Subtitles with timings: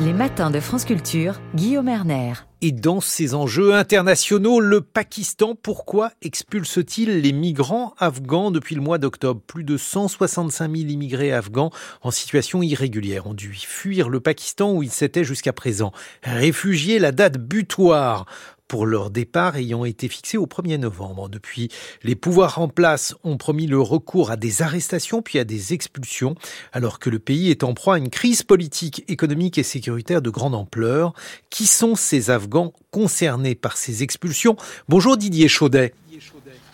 [0.00, 2.34] Les matins de France Culture, Guillaume Erner.
[2.60, 8.98] Et dans ces enjeux internationaux, le Pakistan, pourquoi expulse-t-il les migrants afghans depuis le mois
[8.98, 9.40] d'octobre?
[9.44, 11.70] Plus de 165 000 immigrés afghans
[12.02, 15.90] en situation irrégulière ont dû fuir le Pakistan où ils s'étaient jusqu'à présent.
[16.22, 18.26] Réfugiés, la date butoir
[18.68, 21.28] pour leur départ ayant été fixé au 1er novembre.
[21.28, 21.70] Depuis,
[22.02, 26.34] les pouvoirs en place ont promis le recours à des arrestations puis à des expulsions,
[26.72, 30.30] alors que le pays est en proie à une crise politique, économique et sécuritaire de
[30.30, 31.14] grande ampleur.
[31.50, 34.56] Qui sont ces Afghans concernés par ces expulsions?
[34.88, 35.94] Bonjour Didier Chaudet.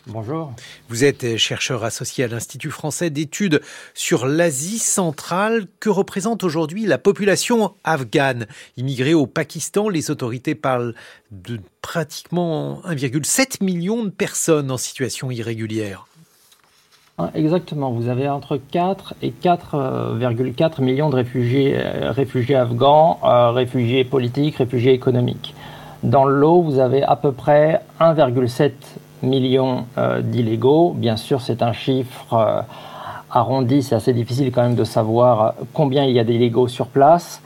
[0.06, 0.52] Bonjour.
[0.90, 3.62] Vous êtes chercheur associé à l'Institut français d'études
[3.94, 5.66] sur l'Asie centrale.
[5.80, 8.46] Que représente aujourd'hui la population afghane?
[8.77, 10.94] Immigrée au Pakistan Les autorités parlent
[11.30, 16.06] de pratiquement 1,7 million de personnes en situation irrégulière.
[17.34, 24.05] Exactement, vous avez entre 4 et 4,4 millions de réfugiés, euh, réfugiés afghans, euh, réfugiés
[24.05, 25.55] politiques, réfugiés économiques.
[26.02, 28.72] Dans l'eau, vous avez à peu près 1,7
[29.23, 30.93] millions euh, d'illégaux.
[30.97, 32.61] Bien sûr, c'est un chiffre euh,
[33.31, 37.42] arrondi, c'est assez difficile quand même de savoir combien il y a d'illégaux sur place.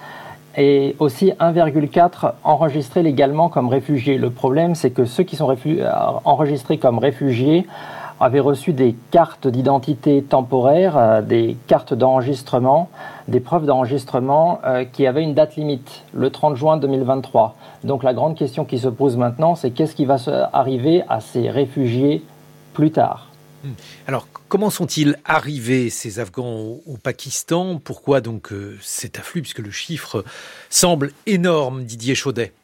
[0.57, 4.19] Et aussi 1,4 enregistrés légalement comme réfugiés.
[4.19, 5.91] Le problème, c'est que ceux qui sont euh,
[6.25, 7.67] enregistrés comme réfugiés
[8.21, 12.89] avaient reçu des cartes d'identité temporaire, des cartes d'enregistrement,
[13.29, 14.61] des preuves d'enregistrement
[14.93, 17.57] qui avaient une date limite, le 30 juin 2023.
[17.85, 20.17] Donc la grande question qui se pose maintenant, c'est qu'est-ce qui va
[20.53, 22.23] arriver à ces réfugiés
[22.75, 23.29] plus tard?
[23.65, 23.73] Hmm.
[24.07, 27.81] alors, comment sont-ils arrivés, ces Afghans, au, Pakistan?
[27.83, 30.25] Pourquoi donc euh, cet afflux, puisque le chiffre
[30.71, 32.58] semble énorme, Didier Chaudet euh,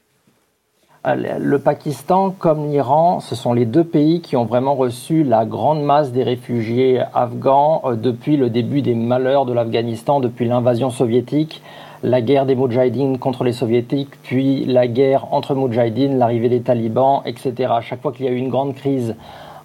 [1.07, 5.83] le Pakistan comme l'Iran, ce sont les deux pays qui ont vraiment reçu la grande
[5.83, 11.63] masse des réfugiés afghans euh, depuis le début des malheurs de l'Afghanistan, depuis l'invasion soviétique
[12.05, 17.23] la guerre des Moudjahidines contre les soviétiques, puis la guerre entre Moudjahidines, l'arrivée des talibans,
[17.25, 17.73] etc.
[17.81, 19.17] Chaque fois qu'il y a eu une grande crise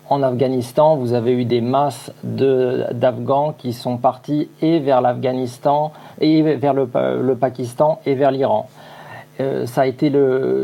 [0.09, 5.91] en Afghanistan, vous avez eu des masses d'Afghans qui sont partis et vers l'Afghanistan,
[6.21, 8.67] et vers le, Pakistan, et vers l'Iran.
[9.39, 10.11] Euh, ça, a été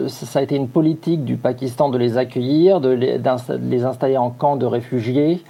[0.08, 4.58] ça a été une politique du Pakistan de les accueillir, de les, installer en camp
[4.58, 5.44] de réfugiés.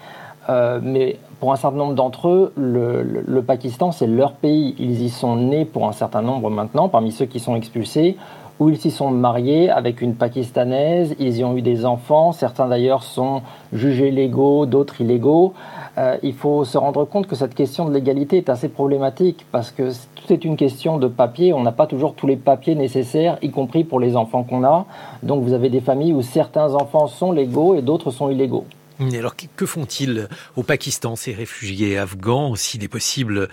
[0.47, 4.75] Euh, mais pour un certain nombre d'entre eux, le, Pakistan, c'est leur pays.
[4.77, 8.15] Ils y sont nés pour un certain nombre maintenant, parmi ceux qui sont expulsés,
[8.59, 12.67] où ils s'y sont mariés avec une Pakistanaise, ils y ont eu des enfants, certains
[12.67, 13.41] d'ailleurs sont
[13.73, 15.53] jugés légaux, d'autres illégaux.
[15.97, 19.71] Euh, il faut se rendre compte que cette question de l'égalité est assez problématique parce
[19.71, 21.53] que tout est une question de papier.
[21.53, 24.85] On n'a pas toujours tous les papiers nécessaires, y compris pour les enfants qu'on a.
[25.23, 28.65] Donc vous avez des familles où certains enfants sont légaux et d'autres sont illégaux.
[28.99, 33.49] Alors que font-ils au Pakistan, ces réfugiés afghans S'il est possible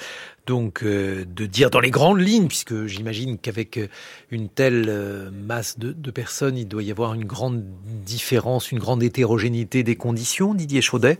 [0.47, 3.86] donc euh, de dire dans les grandes lignes, puisque j'imagine qu'avec euh,
[4.30, 7.62] une telle euh, masse de, de, personnes, il doit y avoir une grande
[8.04, 11.19] différence, une grande hétérogénéité des conditions, Didier Chaudet?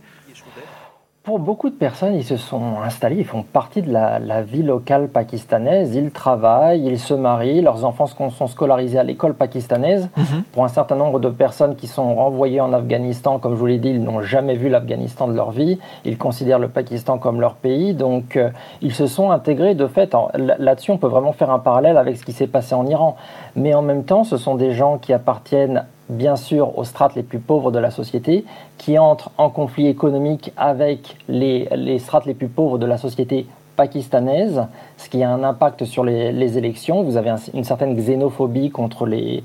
[1.23, 5.07] Pour beaucoup de personnes, ils se sont installés, ils font partie de la, vie locale
[5.07, 10.09] pakistanaise, ils travaillent, ils se marient, leurs enfants sont scolarisés à l'école pakistanaise.
[10.17, 10.43] Mhm.
[10.51, 13.77] Pour un certain nombre de personnes qui sont renvoyées en Afghanistan, comme je vous l'ai
[13.77, 17.53] dit, ils n'ont jamais vu l'Afghanistan de leur vie, ils considèrent le Pakistan comme leur
[17.53, 18.49] pays, donc euh,
[18.81, 20.13] ils se sont intégrés de fait.
[20.35, 23.15] Là-dessus, on peut vraiment faire un parallèle avec ce qui s'est passé en Iran.
[23.55, 27.23] Mais en même temps, ce sont des gens qui appartiennent bien sûr aux strates les
[27.23, 28.45] plus pauvres de la société,
[28.77, 34.67] qui entrent en conflit économique avec les, strates les plus pauvres de la société pakistanaise,
[34.97, 37.03] ce qui a un impact sur les, élections.
[37.03, 39.43] Vous avez une certaine xénophobie contre les,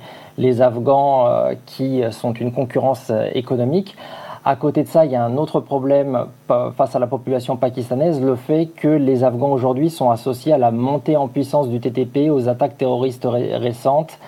[0.61, 3.97] Afghans euh, qui sont une concurrence euh, économique.
[4.45, 6.27] À côté de ça, il y a un autre problème
[6.77, 10.71] face à la population pakistanaise, le fait que les Afghans aujourd'hui sont associés à la
[10.71, 14.19] montée en puissance du TTP, aux attaques terroristes récentes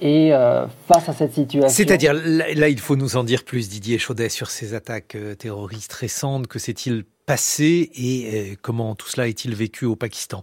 [0.00, 1.68] et euh, face à cette situation.
[1.68, 5.92] C'est-à-dire, là, il faut nous en dire plus, Didier Chaudet, sur ces attaques euh, terroristes
[5.92, 6.46] récentes.
[6.46, 10.42] Que s'est-il passé et euh, comment tout cela est-il vécu au Pakistan?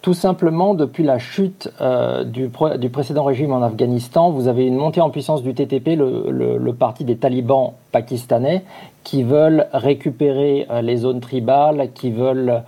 [0.00, 1.68] Tout simplement, depuis la chute
[2.24, 2.48] du,
[2.78, 6.72] du, précédent régime en Afghanistan, vous avez une montée en puissance du TTP, le, le,
[6.72, 8.64] parti des talibans pakistanais,
[9.02, 12.62] qui veulent récupérer les zones tribales, qui veulent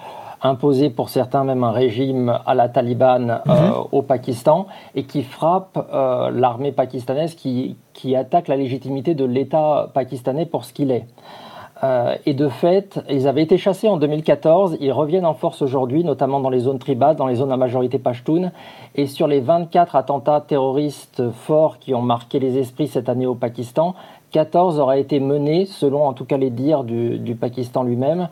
[0.48, 3.72] imposé pour certains même un régime à la Taliban euh, mhm.
[3.93, 9.90] au Pakistan et qui frappe euh, l'armée pakistanaise qui, qui, attaque la légitimité de l'État
[9.94, 11.06] pakistanais pour ce qu'il est.
[11.84, 16.04] Euh, et de fait, ils avaient été chassés en 2014, ils reviennent en force aujourd'hui,
[16.04, 18.50] notamment dans les zones tribales, dans les zones à majorité pashtun.
[18.94, 23.34] Et sur les 24 attentats terroristes forts qui ont marqué les esprits cette année au
[23.34, 23.94] Pakistan,
[24.31, 28.28] 14 auraient été menés, selon en tout cas les dires du, du Pakistan lui-même,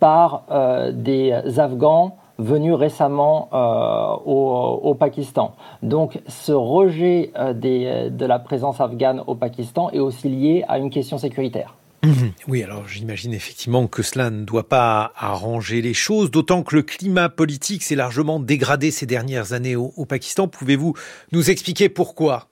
[0.00, 5.54] par euh, des Afghans venus récemment euh, au, Pakistan.
[5.82, 10.90] Donc ce rejet euh, de la présence afghane au Pakistan est aussi lié à une
[10.90, 11.74] question sécuritaire.
[12.04, 12.32] Mhm.
[12.48, 16.82] Oui, alors j'imagine effectivement que cela ne doit pas arranger les choses, d'autant que le
[16.82, 20.46] climat politique s'est largement dégradé ces dernières années au Pakistan.
[20.46, 20.94] Pouvez-vous
[21.32, 22.48] nous expliquer pourquoi?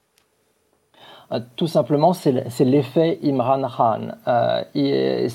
[1.56, 4.08] Tout simplement, c'est l'effet Imran Khan.
[4.29, 5.29] Euh,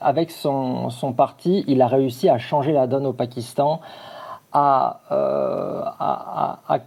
[0.00, 3.80] avec son, parti, il a réussi à changer la donne au Pakistan,
[4.52, 5.82] à, euh,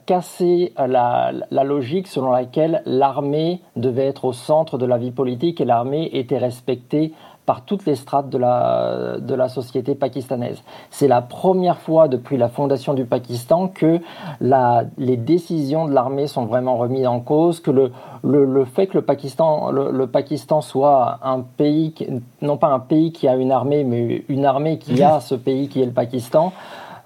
[0.06, 1.32] casser la,
[1.64, 6.38] logique selon laquelle l'armée devait être au centre de la vie politique et l'armée était
[6.38, 7.14] respectée
[7.46, 10.64] par toutes les strates de la, de la société pakistanaise.
[10.92, 14.00] C'est la première fois depuis la fondation du Pakistan que
[14.40, 17.92] les décisions de l'armée sont vraiment remises en cause, que le,
[18.24, 21.94] le, fait que le Pakistan, le, Pakistan soit un pays,
[22.42, 25.68] non pas un pays qui a une armée, mais une armée qui a ce pays
[25.68, 26.54] qui est le Pakistan,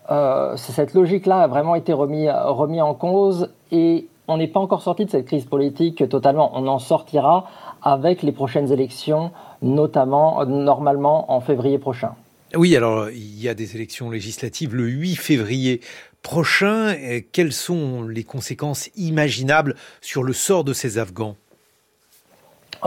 [0.09, 4.81] euh, cette logique-là a vraiment été remis, remis en cause et on n'est pas encore
[4.81, 6.51] sorti de cette crise politique totalement.
[6.53, 7.45] On en sortira
[7.81, 9.31] avec les prochaines élections
[9.61, 12.13] notamment normalement en février prochain.
[12.55, 15.81] Oui, alors il y a des élections législatives le 8 février
[16.21, 16.95] prochain.
[17.31, 21.35] Quelles sont les conséquences imaginables sur le sort de ces Afghans?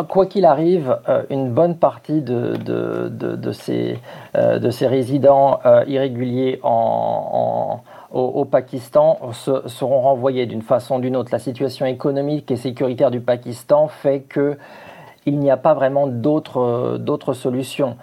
[0.08, 3.98] Quoi qu'il arrive, euh, une bonne partie de, de, ces,
[4.36, 7.80] euh, de ces, résidents euh, irréguliers en,
[8.12, 11.30] au, Pakistan seront renvoyés d'une façon ou d'une autre.
[11.32, 14.56] La situation économique et sécuritaire du Pakistan fait que
[15.26, 17.96] il n'y a pas vraiment euh, d'autres solutions.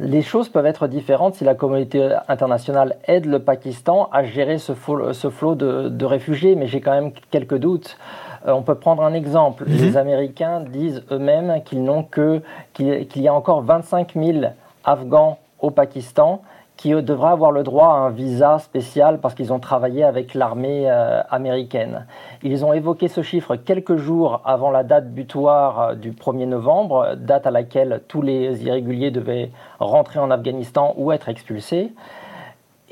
[0.00, 4.74] Les choses peuvent être différentes si la communauté internationale aide le Pakistan à gérer ce
[4.74, 7.98] flot, de, réfugiés, mais j'ai quand même quelques doutes.
[8.46, 9.64] Euh, on peut prendre un exemple.
[9.66, 9.76] Mhm.
[9.76, 12.40] Les Américains disent eux-mêmes qu'ils n'ont que
[12.74, 14.38] qu'il y a encore 25 000
[14.84, 16.42] Afghans au Pakistan
[16.78, 20.84] qui devraient avoir le droit à un visa spécial parce qu'ils ont travaillé avec l'armée
[20.86, 22.06] euh, américaine.
[22.44, 27.16] Ils ont évoqué ce chiffre quelques jours avant la date butoir euh, du 1er novembre,
[27.16, 31.92] date à laquelle tous les irréguliers devaient rentrer en Afghanistan ou être expulsés.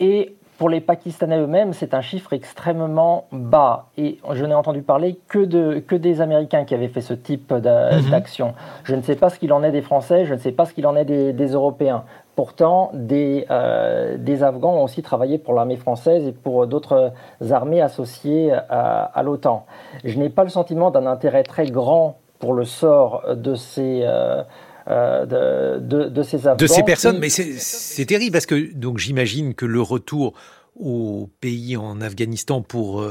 [0.00, 3.86] Et pour les Pakistanais eux-mêmes, c'est un chiffre extrêmement bas.
[3.96, 7.52] Et je n'ai entendu parler que, de, que des Américains qui avaient fait ce type
[7.52, 8.10] mhm.
[8.10, 8.54] d'action.
[8.82, 10.74] Je ne sais pas ce qu'il en est des Français, je ne sais pas ce
[10.74, 12.04] qu'il en est des, des Européens.
[12.36, 17.14] Pourtant, des, euh, des, Afghans ont aussi travaillé pour l'armée française et pour d'autres
[17.50, 19.64] armées associées à, l'OTAN.
[20.04, 24.42] Je n'ai pas le sentiment d'un intérêt très grand pour le sort de ces, euh,
[24.86, 25.24] euh,
[25.80, 26.56] de, de, ces Afghans.
[26.56, 30.34] De ces personnes, mais c'est terrible parce que donc j'imagine que le retour
[30.78, 33.02] au pays en Afghanistan pour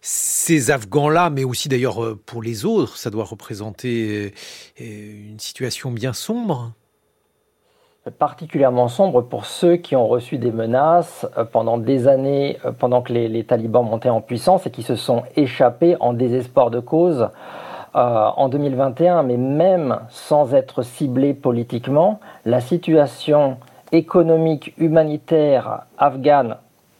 [0.00, 4.34] ces Afghans-là, mais aussi d'ailleurs pour les autres, ça doit représenter
[4.80, 6.72] une situation bien sombre
[8.10, 13.00] particulièrement sombre pour ceux qui ont reçu des menaces euh, pendant des années, euh, pendant
[13.00, 17.28] que les, talibans montaient en puissance et qui se sont échappés en désespoir de cause
[17.94, 23.58] euh, en 2021, mais même sans être ciblés politiquement, la situation
[23.92, 26.56] économique, humanitaire afghane,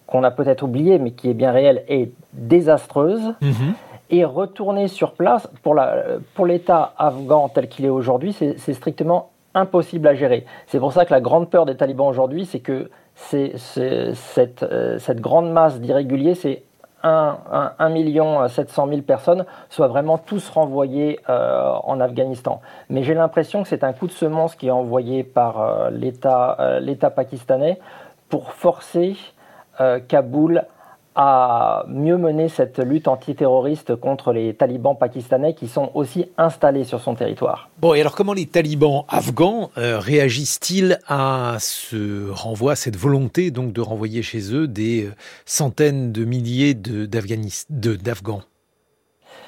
[0.07, 3.35] qu'on a peut-être oublié, mais qui est bien réelle, est désastreuse.
[3.41, 3.75] Mhm.
[4.11, 5.75] Et retourner sur place, pour
[6.45, 10.45] l'État pour afghan tel qu'il est aujourd'hui, c'est strictement impossible à gérer.
[10.67, 12.91] C'est pour ça que la grande peur des talibans aujourd'hui, c'est que
[13.35, 16.63] euh, cette, grande masse d'irréguliers, c'est
[17.03, 22.61] 1, 1, million 700 000 personnes, soient vraiment tous renvoyés euh, en Afghanistan.
[22.89, 26.79] Mais j'ai l'impression que c'est un coup de semence qui est envoyé par euh, l'État,
[26.81, 27.79] l'État pakistanais
[28.29, 29.17] pour forcer
[30.09, 30.65] Kaboul
[31.14, 37.00] à mieux mener cette lutte antiterroriste contre les talibans pakistanais qui sont aussi installés sur
[37.00, 37.69] son territoire.
[37.81, 43.73] Bon, et alors comment les talibans afghans euh, réagissent-ils à ce renvoi, cette volonté donc
[43.73, 45.14] de renvoyer chez eux des euh,
[45.45, 48.42] centaines de milliers d'Afghans?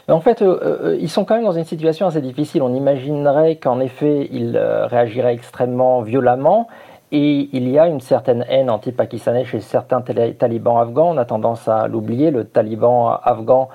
[0.07, 2.61] En fait, euh, ils sont quand même dans une situation assez difficile.
[2.61, 6.69] On imaginerait qu'en effet, ils réagiraient extrêmement violemment
[7.17, 11.13] et il y a une certaine haine anti-pakistanais chez certains talibans afghans.
[11.15, 12.33] On a tendance à l'oublier.
[12.33, 13.69] Le taliban afghan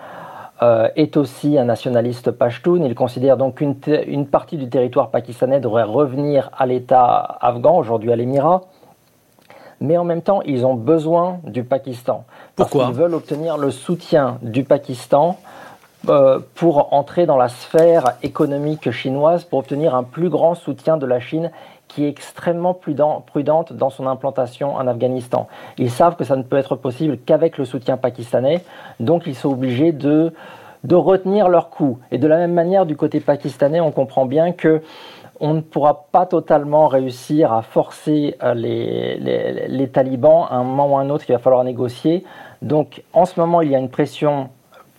[0.61, 2.83] euh, est aussi un nationaliste pashtun.
[2.83, 3.75] Il considère donc qu'une
[4.07, 8.63] une partie du territoire pakistanais devrait revenir à l'État afghan, aujourd'hui à l'Émirat.
[9.79, 12.25] mais en même temps, ils ont besoin du Pakistan.
[12.57, 12.87] Pourquoi?
[12.89, 15.37] Ils veulent obtenir le soutien du Pakistan
[16.09, 21.05] euh, pour entrer dans la sphère économique chinoise, pour obtenir un plus grand soutien de
[21.05, 21.51] la Chine
[21.89, 25.47] qui est extrêmement prudent, prudente dans son implantation en Afghanistan.
[25.77, 28.63] Ils savent que ça ne peut être possible qu'avec le soutien pakistanais,
[29.01, 30.31] donc ils sont obligés de,
[30.85, 31.97] de retenir leurs coûts.
[32.11, 34.81] Et de la même manière, du côté pakistanais, on comprend bien que
[35.41, 40.97] on ne pourra pas totalement réussir à forcer euh, les, talibans à un moment ou
[40.97, 42.23] à un autre, il va falloir négocier.
[42.61, 44.49] Donc en ce moment, il y a une pression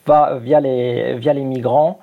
[0.06, 2.00] via les migrants.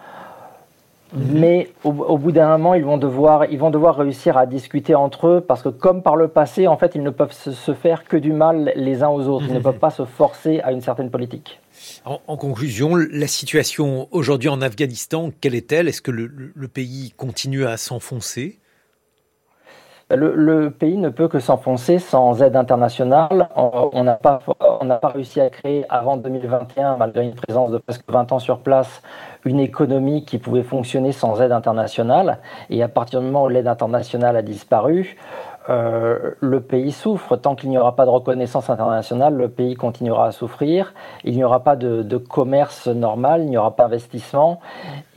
[1.14, 1.40] Mhm.
[1.40, 5.28] Mais au, bout d'un moment, ils vont, devoir, ils vont devoir réussir à discuter entre
[5.28, 8.18] eux parce que, comme par le passé, en fait, ils ne peuvent se, faire que
[8.18, 9.46] du mal les uns aux autres.
[9.48, 9.64] Ils ne mhm.
[9.64, 11.60] peuvent pas se forcer à une certaine politique.
[12.06, 15.88] En, conclusion, la situation aujourd'hui en Afghanistan, quelle est-elle?
[15.88, 18.60] Est-ce que le pays continue à s'enfoncer?
[20.10, 23.50] Le, pays ne peut que s'enfoncer sans aide internationale.
[23.56, 24.40] On n'a pas,
[25.02, 29.02] pas réussi à créer avant 2021, malgré une présence de presque 20 ans sur place,
[29.44, 32.40] une économie qui pouvait fonctionner sans aide internationale.
[32.70, 35.18] Et à partir du moment où l'aide internationale a disparu,
[35.70, 37.36] euh, le pays souffre.
[37.36, 40.94] Tant qu'il n'y aura pas de reconnaissance internationale, le pays continuera à souffrir.
[41.24, 44.60] Il n'y aura pas de, commerce normal, il n'y aura pas d'investissement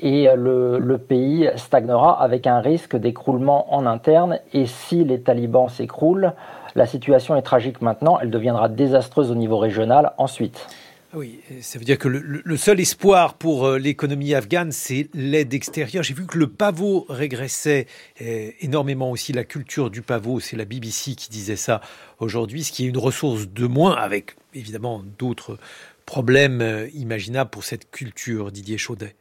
[0.00, 4.38] et le, le, pays stagnera avec un risque d'écroulement en interne.
[4.52, 6.32] Et si les talibans s'écroulent,
[6.74, 10.68] la situation est tragique maintenant, elle deviendra désastreuse au niveau régional ensuite.
[11.12, 15.52] Ah oui, ça veut dire que le, seul espoir pour euh, l'économie afghane, c'est l'aide
[15.52, 16.04] extérieure.
[16.04, 17.86] J'ai vu que le pavot régressait
[18.22, 19.32] euh, énormément aussi.
[19.32, 21.80] La culture du pavot, c'est la BBC qui disait ça
[22.20, 25.58] aujourd'hui, ce qui est une ressource de moins, avec évidemment d'autres
[26.06, 29.16] problèmes euh, imaginables pour cette culture, Didier Chaudet.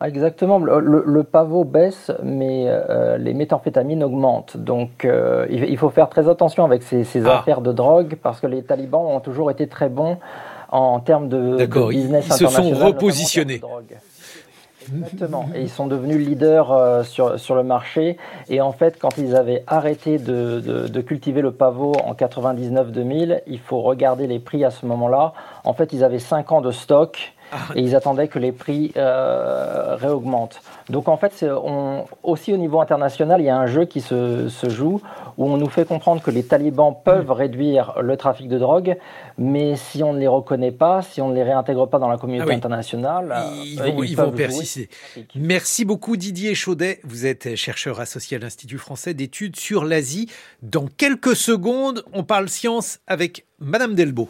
[0.00, 2.68] Ah, exactement, le, pavot baisse, mais
[3.18, 4.56] les méthamphétamines augmentent.
[4.56, 5.04] Donc
[5.50, 7.38] il, faut faire très attention avec ces, ah.
[7.40, 10.18] affaires de drogue, parce que les talibans ont toujours été très bons
[10.68, 13.60] en termes de, business ils se sont repositionnés.
[14.96, 15.48] Exactement.
[15.54, 18.16] Et ils sont devenus leaders euh, sur, sur le marché.
[18.48, 23.58] Et en fait, quand ils avaient arrêté de, de, cultiver le pavot en 99-2000, il
[23.58, 25.32] faut regarder les prix à ce moment-là.
[25.64, 27.34] En fait, ils avaient 5 ans de stock.
[27.74, 30.60] et ils attendaient que les prix euh, réaugmentent.
[30.88, 34.48] Donc en fait, on, aussi au niveau international, il y a un jeu qui se,
[34.48, 35.00] se, joue
[35.36, 38.96] où on nous fait comprendre que les talibans peuvent réduire le trafic de drogue,
[39.36, 42.16] mais si on ne les reconnaît pas, si on ne les réintègre pas dans la
[42.16, 44.88] communauté ah internationale, ils euh, vont, ils vont persister.
[45.34, 47.00] Merci beaucoup Didier Chaudet.
[47.04, 50.28] Vous êtes chercheur associé à l'Institut français d'études sur l'Asie.
[50.62, 54.28] Dans quelques secondes, on parle science avec Madame Delbo.